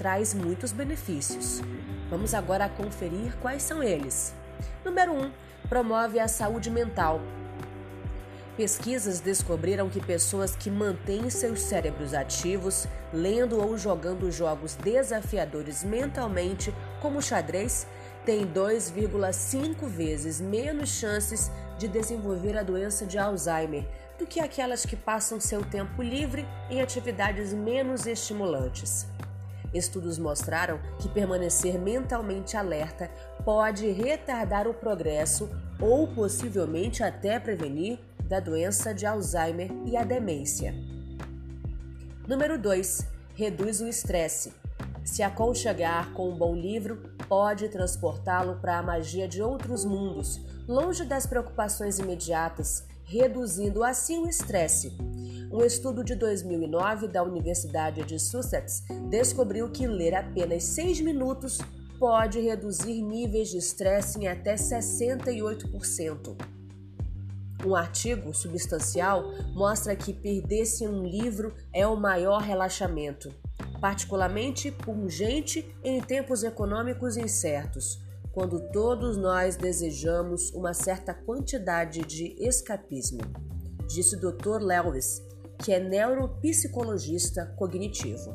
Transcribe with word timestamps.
traz 0.00 0.32
muitos 0.32 0.72
benefícios. 0.72 1.60
Vamos 2.08 2.32
agora 2.32 2.70
conferir 2.70 3.36
quais 3.36 3.62
são 3.62 3.82
eles. 3.82 4.32
Número 4.82 5.12
1. 5.12 5.24
Um, 5.24 5.30
promove 5.68 6.18
a 6.18 6.26
saúde 6.26 6.70
mental. 6.70 7.20
Pesquisas 8.56 9.20
descobriram 9.20 9.90
que 9.90 10.00
pessoas 10.00 10.56
que 10.56 10.70
mantêm 10.70 11.28
seus 11.28 11.60
cérebros 11.60 12.14
ativos, 12.14 12.88
lendo 13.12 13.60
ou 13.60 13.76
jogando 13.76 14.32
jogos 14.32 14.74
desafiadores 14.74 15.84
mentalmente, 15.84 16.74
como 17.02 17.20
xadrez, 17.20 17.86
têm 18.24 18.46
2,5 18.46 19.86
vezes 19.86 20.40
menos 20.40 20.88
chances 20.88 21.50
de 21.76 21.86
desenvolver 21.86 22.56
a 22.56 22.62
doença 22.62 23.04
de 23.04 23.18
Alzheimer 23.18 23.86
do 24.18 24.26
que 24.26 24.40
aquelas 24.40 24.86
que 24.86 24.96
passam 24.96 25.38
seu 25.38 25.62
tempo 25.62 26.02
livre 26.02 26.48
em 26.70 26.80
atividades 26.80 27.52
menos 27.52 28.06
estimulantes. 28.06 29.09
Estudos 29.72 30.18
mostraram 30.18 30.80
que 30.98 31.08
permanecer 31.08 31.78
mentalmente 31.78 32.56
alerta 32.56 33.10
pode 33.44 33.90
retardar 33.90 34.66
o 34.66 34.74
progresso 34.74 35.48
ou 35.80 36.08
possivelmente 36.08 37.02
até 37.02 37.38
prevenir 37.38 37.98
da 38.24 38.40
doença 38.40 38.92
de 38.94 39.06
Alzheimer 39.06 39.70
e 39.84 39.96
a 39.96 40.04
demência. 40.04 40.74
Número 42.26 42.58
2. 42.58 43.06
Reduz 43.34 43.80
o 43.80 43.88
estresse. 43.88 44.52
Se 45.04 45.22
aconchegar 45.22 46.12
com 46.12 46.28
um 46.28 46.36
bom 46.36 46.54
livro 46.54 47.10
pode 47.28 47.68
transportá-lo 47.68 48.56
para 48.60 48.78
a 48.78 48.82
magia 48.82 49.26
de 49.26 49.42
outros 49.42 49.84
mundos, 49.84 50.40
longe 50.68 51.04
das 51.04 51.26
preocupações 51.26 51.98
imediatas, 51.98 52.84
reduzindo 53.04 53.82
assim 53.82 54.18
o 54.18 54.28
estresse. 54.28 54.96
Um 55.52 55.64
estudo 55.64 56.04
de 56.04 56.14
2009 56.14 57.08
da 57.08 57.24
Universidade 57.24 58.04
de 58.04 58.20
Sussex 58.20 58.84
descobriu 59.08 59.68
que 59.68 59.84
ler 59.84 60.14
apenas 60.14 60.62
6 60.62 61.00
minutos 61.00 61.58
pode 61.98 62.38
reduzir 62.38 63.02
níveis 63.02 63.48
de 63.48 63.58
estresse 63.58 64.20
em 64.20 64.28
até 64.28 64.54
68%. 64.54 66.36
Um 67.66 67.74
artigo 67.74 68.32
substancial 68.32 69.24
mostra 69.52 69.96
que 69.96 70.14
perder-se 70.14 70.86
um 70.86 71.04
livro 71.04 71.52
é 71.72 71.84
o 71.84 71.96
maior 71.96 72.40
relaxamento, 72.42 73.34
particularmente 73.80 74.70
pungente 74.70 75.68
em 75.82 76.00
tempos 76.00 76.44
econômicos 76.44 77.16
incertos, 77.16 78.00
quando 78.32 78.70
todos 78.70 79.16
nós 79.16 79.56
desejamos 79.56 80.52
uma 80.52 80.72
certa 80.72 81.12
quantidade 81.12 82.02
de 82.02 82.36
escapismo, 82.38 83.20
disse 83.88 84.14
o 84.14 84.20
Dr. 84.20 84.62
Lewis, 84.62 85.28
que 85.62 85.72
é 85.72 85.78
neuropsicologista 85.78 87.46
cognitivo. 87.56 88.34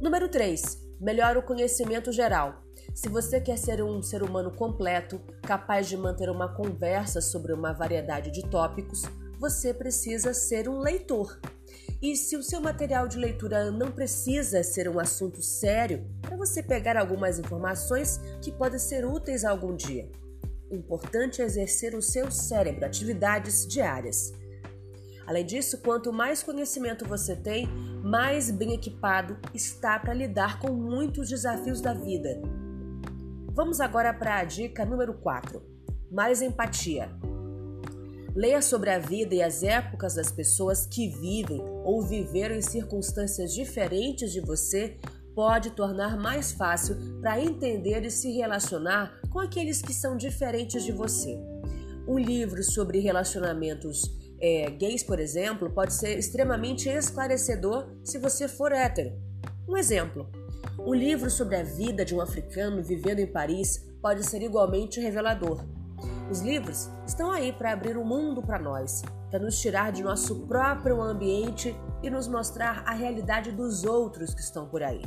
Número 0.00 0.28
3. 0.28 0.82
Melhora 1.00 1.38
o 1.38 1.42
conhecimento 1.42 2.10
geral. 2.10 2.62
Se 2.94 3.08
você 3.08 3.40
quer 3.40 3.58
ser 3.58 3.82
um 3.82 4.02
ser 4.02 4.22
humano 4.22 4.50
completo, 4.50 5.20
capaz 5.42 5.88
de 5.88 5.96
manter 5.96 6.30
uma 6.30 6.54
conversa 6.54 7.20
sobre 7.20 7.52
uma 7.52 7.72
variedade 7.72 8.30
de 8.30 8.42
tópicos, 8.48 9.02
você 9.38 9.74
precisa 9.74 10.32
ser 10.32 10.68
um 10.68 10.78
leitor. 10.78 11.38
E 12.00 12.16
se 12.16 12.36
o 12.36 12.42
seu 12.42 12.60
material 12.60 13.08
de 13.08 13.18
leitura 13.18 13.70
não 13.70 13.90
precisa 13.90 14.62
ser 14.62 14.88
um 14.88 14.98
assunto 14.98 15.42
sério, 15.42 16.06
para 16.22 16.36
você 16.36 16.62
pegar 16.62 16.96
algumas 16.96 17.38
informações 17.38 18.18
que 18.40 18.52
podem 18.52 18.78
ser 18.78 19.04
úteis 19.04 19.44
algum 19.44 19.74
dia. 19.74 20.10
Importante 20.70 21.42
é 21.42 21.44
exercer 21.44 21.94
o 21.94 22.02
seu 22.02 22.30
cérebro, 22.30 22.84
atividades 22.84 23.66
diárias. 23.66 24.32
Além 25.26 25.44
disso, 25.44 25.78
quanto 25.78 26.12
mais 26.12 26.42
conhecimento 26.42 27.06
você 27.06 27.34
tem, 27.34 27.66
mais 28.02 28.50
bem 28.50 28.74
equipado 28.74 29.38
está 29.54 29.98
para 29.98 30.12
lidar 30.12 30.58
com 30.58 30.72
muitos 30.72 31.28
desafios 31.28 31.80
da 31.80 31.94
vida. 31.94 32.40
Vamos 33.48 33.80
agora 33.80 34.12
para 34.12 34.38
a 34.38 34.44
dica 34.44 34.84
número 34.84 35.14
4: 35.14 35.62
mais 36.10 36.42
empatia. 36.42 37.08
Leia 38.34 38.60
sobre 38.60 38.90
a 38.90 38.98
vida 38.98 39.34
e 39.34 39.42
as 39.42 39.62
épocas 39.62 40.14
das 40.14 40.32
pessoas 40.32 40.86
que 40.86 41.08
vivem 41.08 41.62
ou 41.84 42.02
viveram 42.02 42.56
em 42.56 42.62
circunstâncias 42.62 43.54
diferentes 43.54 44.32
de 44.32 44.40
você 44.40 44.98
pode 45.34 45.70
tornar 45.70 46.16
mais 46.16 46.52
fácil 46.52 46.96
para 47.20 47.40
entender 47.40 48.04
e 48.04 48.10
se 48.10 48.32
relacionar 48.32 49.20
com 49.30 49.38
aqueles 49.38 49.80
que 49.80 49.94
são 49.94 50.16
diferentes 50.16 50.82
de 50.82 50.92
você. 50.92 51.38
Um 52.06 52.18
livro 52.18 52.62
sobre 52.62 52.98
relacionamentos 52.98 54.02
é, 54.46 54.68
gays, 54.68 55.02
por 55.02 55.18
exemplo, 55.18 55.70
pode 55.70 55.94
ser 55.94 56.18
extremamente 56.18 56.86
esclarecedor 56.86 57.86
se 58.02 58.18
você 58.18 58.46
for 58.46 58.72
hétero. 58.72 59.10
Um 59.66 59.74
exemplo: 59.74 60.28
um 60.78 60.92
livro 60.92 61.30
sobre 61.30 61.56
a 61.56 61.62
vida 61.62 62.04
de 62.04 62.14
um 62.14 62.20
africano 62.20 62.82
vivendo 62.82 63.20
em 63.20 63.26
Paris 63.26 63.82
pode 64.02 64.22
ser 64.22 64.42
igualmente 64.42 65.00
revelador. 65.00 65.64
Os 66.30 66.42
livros 66.42 66.90
estão 67.06 67.32
aí 67.32 67.54
para 67.54 67.72
abrir 67.72 67.96
o 67.96 68.02
um 68.02 68.04
mundo 68.04 68.42
para 68.42 68.58
nós, 68.58 69.00
para 69.30 69.38
nos 69.38 69.58
tirar 69.58 69.90
de 69.92 70.02
nosso 70.02 70.46
próprio 70.46 71.00
ambiente 71.00 71.74
e 72.02 72.10
nos 72.10 72.28
mostrar 72.28 72.82
a 72.86 72.92
realidade 72.92 73.50
dos 73.50 73.82
outros 73.84 74.34
que 74.34 74.42
estão 74.42 74.68
por 74.68 74.82
aí. 74.82 75.00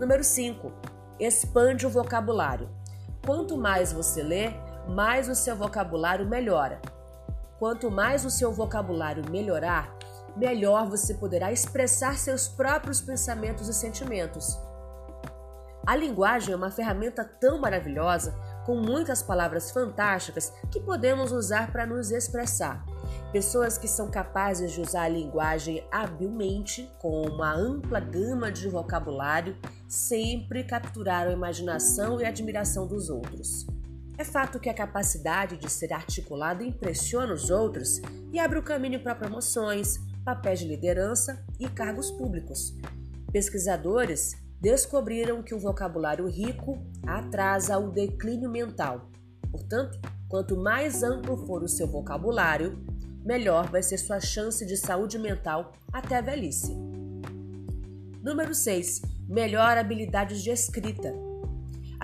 Número 0.00 0.24
5. 0.24 0.72
Expande 1.20 1.86
o 1.86 1.90
vocabulário. 1.90 2.70
Quanto 3.26 3.58
mais 3.58 3.92
você 3.92 4.22
lê, 4.22 4.54
mais 4.88 5.28
o 5.28 5.34
seu 5.34 5.54
vocabulário 5.54 6.26
melhora. 6.26 6.80
Quanto 7.64 7.90
mais 7.90 8.26
o 8.26 8.30
seu 8.30 8.52
vocabulário 8.52 9.24
melhorar, 9.30 9.96
melhor 10.36 10.86
você 10.86 11.14
poderá 11.14 11.50
expressar 11.50 12.18
seus 12.18 12.46
próprios 12.46 13.00
pensamentos 13.00 13.70
e 13.70 13.72
sentimentos. 13.72 14.58
A 15.86 15.96
linguagem 15.96 16.52
é 16.52 16.56
uma 16.58 16.70
ferramenta 16.70 17.24
tão 17.24 17.58
maravilhosa, 17.58 18.34
com 18.66 18.76
muitas 18.76 19.22
palavras 19.22 19.70
fantásticas 19.70 20.52
que 20.70 20.78
podemos 20.78 21.32
usar 21.32 21.72
para 21.72 21.86
nos 21.86 22.10
expressar. 22.10 22.84
Pessoas 23.32 23.78
que 23.78 23.88
são 23.88 24.10
capazes 24.10 24.72
de 24.72 24.82
usar 24.82 25.04
a 25.04 25.08
linguagem 25.08 25.88
habilmente, 25.90 26.92
com 26.98 27.22
uma 27.22 27.54
ampla 27.54 27.98
gama 27.98 28.52
de 28.52 28.68
vocabulário, 28.68 29.56
sempre 29.88 30.64
capturaram 30.64 31.30
a 31.30 31.34
imaginação 31.34 32.20
e 32.20 32.26
a 32.26 32.28
admiração 32.28 32.86
dos 32.86 33.08
outros. 33.08 33.66
É 34.16 34.24
fato 34.24 34.60
que 34.60 34.68
a 34.68 34.74
capacidade 34.74 35.56
de 35.56 35.68
ser 35.68 35.92
articulado 35.92 36.62
impressiona 36.62 37.34
os 37.34 37.50
outros 37.50 38.00
e 38.32 38.38
abre 38.38 38.58
o 38.58 38.62
caminho 38.62 39.02
para 39.02 39.14
promoções, 39.14 39.98
papéis 40.24 40.60
de 40.60 40.68
liderança 40.68 41.44
e 41.58 41.68
cargos 41.68 42.10
públicos. 42.12 42.74
Pesquisadores 43.32 44.36
descobriram 44.60 45.42
que 45.42 45.54
o 45.54 45.58
vocabulário 45.58 46.26
rico 46.28 46.78
atrasa 47.04 47.76
o 47.76 47.90
declínio 47.90 48.48
mental. 48.48 49.10
Portanto, 49.50 49.98
quanto 50.28 50.56
mais 50.56 51.02
amplo 51.02 51.36
for 51.46 51.62
o 51.62 51.68
seu 51.68 51.86
vocabulário, 51.86 52.78
melhor 53.24 53.68
vai 53.68 53.82
ser 53.82 53.98
sua 53.98 54.20
chance 54.20 54.64
de 54.64 54.76
saúde 54.76 55.18
mental 55.18 55.72
até 55.92 56.16
a 56.16 56.20
velhice. 56.20 56.72
Número 58.22 58.54
6. 58.54 59.02
Melhor 59.28 59.76
habilidades 59.76 60.42
de 60.42 60.50
escrita. 60.50 61.23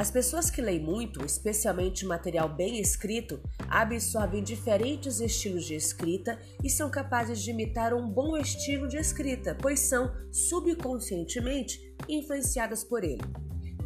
As 0.01 0.11
pessoas 0.11 0.49
que 0.49 0.63
leem 0.63 0.81
muito, 0.81 1.23
especialmente 1.27 2.07
material 2.07 2.49
bem 2.49 2.81
escrito, 2.81 3.39
absorvem 3.69 4.43
diferentes 4.43 5.21
estilos 5.21 5.67
de 5.67 5.75
escrita 5.75 6.39
e 6.65 6.71
são 6.71 6.89
capazes 6.91 7.43
de 7.43 7.51
imitar 7.51 7.93
um 7.93 8.09
bom 8.09 8.35
estilo 8.35 8.89
de 8.89 8.97
escrita, 8.97 9.55
pois 9.61 9.79
são 9.79 10.11
subconscientemente 10.33 11.95
influenciadas 12.09 12.83
por 12.83 13.05
ele. 13.05 13.21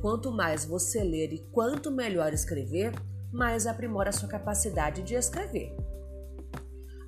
Quanto 0.01 0.31
mais 0.31 0.65
você 0.65 1.03
ler 1.03 1.33
e 1.33 1.41
quanto 1.51 1.91
melhor 1.91 2.33
escrever, 2.33 2.93
mais 3.33 3.67
aprimora 3.67 4.13
sua 4.13 4.29
capacidade 4.29 5.03
de 5.03 5.17
escrever. 5.17 5.75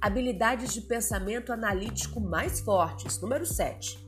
Habilidades 0.01 0.75
de 0.75 0.81
pensamento 0.81 1.53
analítico 1.53 2.21
mais 2.21 2.59
fortes. 2.59 3.21
Número 3.21 3.47
7. 3.47 4.05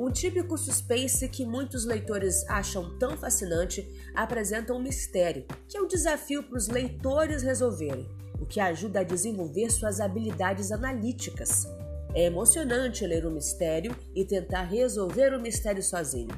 Um 0.00 0.10
típico 0.10 0.56
suspense 0.56 1.28
que 1.28 1.44
muitos 1.44 1.84
leitores 1.84 2.48
acham 2.48 2.96
tão 2.96 3.18
fascinante 3.18 3.86
apresenta 4.14 4.72
um 4.72 4.80
mistério, 4.80 5.44
que 5.68 5.76
é 5.76 5.82
um 5.82 5.86
desafio 5.86 6.42
para 6.42 6.56
os 6.56 6.68
leitores 6.68 7.42
resolverem, 7.42 8.08
o 8.40 8.46
que 8.46 8.60
ajuda 8.60 9.00
a 9.00 9.04
desenvolver 9.04 9.68
suas 9.68 10.00
habilidades 10.00 10.72
analíticas. 10.72 11.66
É 12.14 12.24
emocionante 12.24 13.06
ler 13.06 13.26
um 13.26 13.30
mistério 13.30 13.94
e 14.14 14.24
tentar 14.24 14.62
resolver 14.62 15.34
o 15.34 15.40
mistério 15.40 15.82
sozinho. 15.82 16.30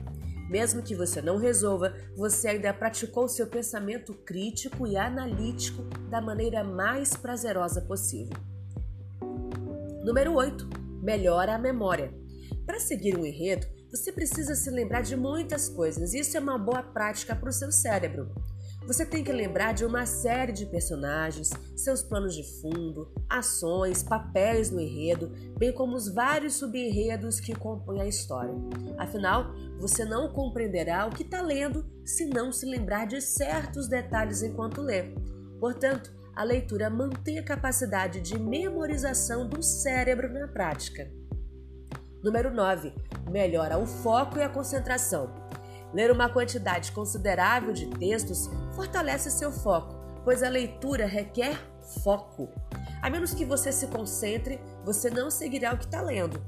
Mesmo 0.51 0.83
que 0.83 0.97
você 0.97 1.23
não 1.23 1.37
resolva, 1.37 1.95
você 2.17 2.49
ainda 2.49 2.75
praticou 2.75 3.29
seu 3.29 3.47
pensamento 3.47 4.13
crítico 4.13 4.89
e 4.89 4.97
analítico 4.97 5.85
da 6.11 6.21
maneira 6.21 6.65
mais 6.65 7.15
prazerosa 7.15 7.81
possível. 7.81 8.37
Número 10.03 10.35
8. 10.35 10.69
Melhora 11.01 11.55
a 11.55 11.59
memória. 11.59 12.22
Para 12.67 12.79
seguir 12.79 13.17
um 13.19 13.27
enredo, 13.27 13.67
você 13.91 14.13
precisa 14.13 14.55
se 14.55 14.71
lembrar 14.71 15.03
de 15.03 15.17
muitas 15.17 15.69
coisas. 15.69 16.15
Isso 16.15 16.37
é 16.37 16.41
uma 16.41 16.57
boa 16.57 16.83
prática 16.83 17.35
para 17.35 17.51
o 17.51 17.53
seu 17.53 17.71
cérebro. 17.71 18.33
Você 18.87 19.07
tem 19.07 19.23
que 19.23 19.33
lembrar 19.33 19.73
de 19.73 19.85
uma 19.85 20.05
série 20.07 20.53
de 20.53 20.67
personagens, 20.67 21.51
seus 21.77 22.03
planos 22.03 22.35
de 22.35 22.43
fundo, 22.61 23.13
ações, 23.29 24.03
papéis 24.03 24.71
no 24.71 24.81
enredo, 24.81 25.31
bem 25.57 25.73
como 25.73 25.95
os 25.95 26.13
vários 26.13 26.55
subenredos 26.55 27.39
que 27.39 27.55
compõem 27.55 28.01
a 28.01 28.07
história. 28.07 28.55
Afinal, 28.99 29.55
você 29.79 30.05
não 30.05 30.33
compreenderá 30.33 31.07
o 31.07 31.11
que 31.11 31.23
está 31.23 31.41
lendo 31.41 31.87
se 32.05 32.27
não 32.27 32.51
se 32.51 32.67
lembrar 32.67 33.07
de 33.07 33.21
certos 33.21 33.89
detalhes 33.89 34.43
enquanto 34.43 34.83
lê. 34.83 35.15
Portanto, 35.61 36.13
a 36.35 36.43
leitura 36.43 36.91
mantém 36.91 37.39
a 37.39 37.45
capacidade 37.45 38.21
de 38.21 38.39
memorização 38.39 39.49
do 39.49 39.63
cérebro 39.63 40.33
na 40.33 40.49
prática. 40.49 41.09
Número 42.23 42.55
9. 42.55 42.95
Melhora 43.29 43.77
o 43.77 43.85
foco 43.85 44.39
e 44.39 44.43
a 44.43 44.49
concentração. 44.49 45.29
Ler 45.93 46.09
uma 46.13 46.29
quantidade 46.29 46.93
considerável 46.93 47.73
de 47.73 47.87
textos 47.87 48.49
fortalece 48.77 49.29
seu 49.29 49.51
foco, 49.51 49.97
pois 50.25 50.41
a 50.43 50.49
leitura 50.49 51.05
requer 51.05 51.59
foco. 52.05 52.49
A 53.03 53.11
menos 53.11 53.35
que 53.35 53.45
você 53.45 53.73
se 53.73 53.89
concentre, 53.89 54.61
você 54.85 55.11
não 55.11 55.33
seguirá 55.33 55.75
o 55.75 55.79
que 55.79 55.85
está 55.85 56.01
lendo. 56.01 56.41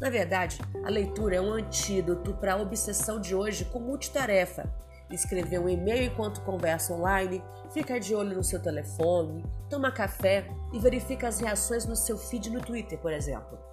Na 0.00 0.10
verdade, 0.10 0.58
a 0.84 0.90
leitura 0.90 1.36
é 1.36 1.40
um 1.40 1.52
antídoto 1.52 2.34
para 2.34 2.54
a 2.54 2.60
obsessão 2.60 3.20
de 3.20 3.32
hoje 3.32 3.66
com 3.66 3.78
multitarefa. 3.78 4.68
Escrever 5.12 5.60
um 5.60 5.68
e-mail 5.68 6.10
enquanto 6.10 6.42
conversa 6.42 6.92
online, 6.92 7.40
fica 7.72 8.00
de 8.00 8.14
olho 8.16 8.36
no 8.36 8.42
seu 8.42 8.60
telefone, 8.60 9.44
toma 9.68 9.92
café 9.92 10.48
e 10.72 10.80
verifica 10.80 11.28
as 11.28 11.38
reações 11.38 11.86
no 11.86 11.94
seu 11.94 12.18
feed 12.18 12.50
no 12.50 12.60
Twitter, 12.60 12.98
por 12.98 13.12
exemplo. 13.12 13.69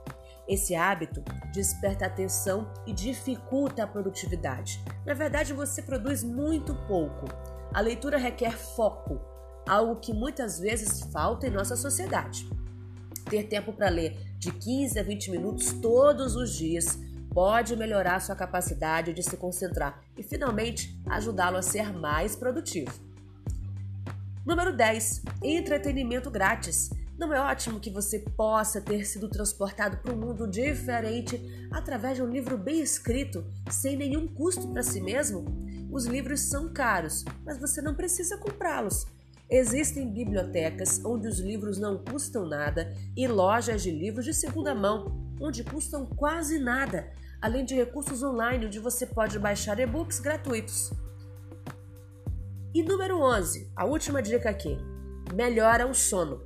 Esse 0.48 0.76
hábito 0.76 1.24
desperta 1.54 2.06
atenção 2.06 2.72
e 2.86 2.94
dificulta 2.94 3.84
a 3.84 3.88
produtividade. 3.88 4.82
Na 5.06 5.14
verdade, 5.14 5.54
você 5.54 5.82
produz 5.82 6.24
muito 6.24 6.74
pouco. 6.88 7.26
A 7.74 7.82
leitura 7.82 8.18
requer 8.18 8.58
foco, 8.58 9.20
algo 9.68 9.98
que 9.98 10.14
muitas 10.14 10.58
vezes 10.58 11.02
falta 11.12 11.48
em 11.48 11.52
nossa 11.52 11.76
sociedade. 11.76 12.50
Ter 13.30 13.44
tempo 13.44 13.74
para 13.74 13.90
ler 13.90 14.18
de 14.38 14.52
15 14.52 14.98
a 14.98 15.04
20 15.04 15.32
minutos 15.32 15.74
todos 15.74 16.36
os 16.36 16.56
dias 16.56 16.98
pode 17.34 17.76
melhorar 17.76 18.22
sua 18.22 18.36
capacidade 18.36 19.14
de 19.14 19.22
se 19.22 19.36
concentrar 19.36 20.02
e, 20.18 20.24
finalmente, 20.24 20.98
ajudá-lo 21.08 21.58
a 21.58 21.62
ser 21.62 21.92
mais 21.92 22.36
produtivo. 22.36 22.92
Número 24.46 24.76
10. 24.76 25.24
Entretenimento 25.44 26.32
grátis. 26.32 26.90
Não 27.18 27.34
é 27.34 27.42
ótimo 27.42 27.80
que 27.80 27.90
você 27.90 28.20
possa 28.20 28.80
ter 28.80 29.04
sido 29.04 29.28
transportado 29.28 29.98
para 29.98 30.14
um 30.14 30.18
mundo 30.18 30.48
diferente 30.48 31.42
através 31.72 32.16
de 32.16 32.22
um 32.22 32.30
livro 32.30 32.56
bem 32.60 32.80
escrito, 32.80 33.44
sem 33.72 33.98
nenhum 33.98 34.28
custo 34.28 34.68
para 34.68 34.84
si 34.84 35.02
mesmo? 35.02 35.44
Os 35.92 36.06
livros 36.06 36.42
são 36.42 36.72
caros, 36.72 37.26
mas 37.44 37.58
você 37.58 37.82
não 37.82 37.96
precisa 37.96 38.38
comprá-los. 38.38 39.08
Existem 39.50 40.14
bibliotecas 40.14 41.04
onde 41.04 41.28
os 41.28 41.40
livros 41.40 41.80
não 41.80 41.98
custam 41.98 42.46
nada 42.46 42.94
e 43.16 43.28
lojas 43.28 43.82
de 43.82 43.90
livros 43.90 44.24
de 44.24 44.34
segunda 44.34 44.76
mão, 44.76 45.36
onde 45.42 45.64
custam 45.64 46.06
quase 46.06 46.60
nada, 46.60 47.12
além 47.42 47.66
de 47.66 47.74
recursos 47.74 48.22
online 48.22 48.68
onde 48.68 48.78
você 48.78 49.08
pode 49.08 49.40
baixar 49.40 49.80
e-books 49.80 50.20
gratuitos. 50.20 50.92
E 52.76 52.84
número 52.84 53.20
11, 53.20 53.72
a 53.76 53.86
última 53.86 54.22
dica 54.22 54.52
aqui: 54.52 54.78
melhora 55.34 55.88
o 55.88 55.96
sono. 55.96 56.44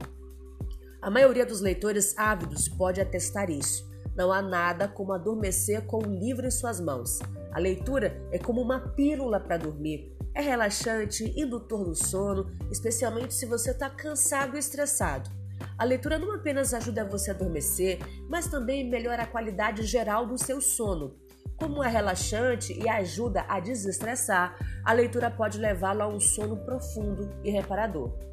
A 1.02 1.10
maioria 1.10 1.46
dos 1.46 1.62
leitores 1.62 2.16
ávidos 2.16 2.70
pode 2.70 3.02
atestar 3.02 3.50
isso. 3.50 3.90
Não 4.16 4.32
há 4.32 4.40
nada 4.40 4.88
como 4.88 5.14
adormecer 5.14 5.84
com 5.88 6.06
um 6.06 6.14
livro 6.14 6.46
em 6.46 6.52
suas 6.52 6.80
mãos. 6.80 7.18
A 7.52 7.60
leitura 7.60 8.22
é 8.32 8.38
como 8.38 8.62
uma 8.62 8.80
pílula 8.90 9.40
para 9.40 9.58
dormir. 9.58 10.16
É 10.36 10.42
relaxante, 10.42 11.34
indutor 11.36 11.86
do 11.86 11.96
sono, 11.96 12.46
especialmente 12.70 13.34
se 13.34 13.48
você 13.48 13.72
está 13.72 13.90
cansado 13.90 14.56
e 14.56 14.60
estressado. 14.60 15.28
A 15.76 15.84
leitura 15.84 16.20
não 16.20 16.36
apenas 16.36 16.72
ajuda 16.72 17.04
você 17.04 17.32
a 17.32 17.34
adormecer, 17.34 17.98
mas 18.30 18.48
também 18.48 18.88
melhora 18.88 19.24
a 19.24 19.28
qualidade 19.28 19.84
geral 19.84 20.28
do 20.28 20.38
seu 20.38 20.62
sono. 20.62 21.16
Como 21.58 21.84
é 21.84 21.90
relaxante 21.90 22.74
e 22.74 22.88
ajuda 22.88 23.44
a 23.48 23.60
desestressar, 23.60 24.56
a 24.86 24.94
leitura 24.94 25.32
pode 25.32 25.58
levá-lo 25.58 26.04
a 26.04 26.08
um 26.08 26.20
sono 26.20 26.58
profundo 26.58 27.30
e 27.44 27.50
reparador. 27.50 28.31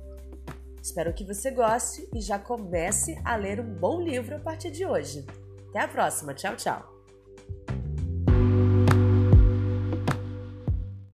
Espero 0.89 1.13
que 1.13 1.23
você 1.23 1.51
goste 1.51 2.09
e 2.15 2.21
já 2.21 2.39
comece 2.39 3.21
a 3.23 3.37
ler 3.37 3.61
um 3.61 3.75
bom 3.75 4.01
livro 4.01 4.37
a 4.37 4.39
partir 4.39 4.71
de 4.71 4.87
hoje. 4.87 5.23
Até 5.69 5.81
a 5.81 5.87
próxima. 5.87 6.33
Tchau, 6.33 6.57
tchau. 6.57 6.98